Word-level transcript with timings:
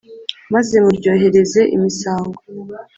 Maze 0.53 0.75
muryohereze 0.85 1.61
imisango. 1.75 2.39